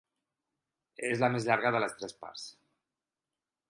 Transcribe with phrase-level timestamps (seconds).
[1.11, 2.51] És la més llarga de les tres parts.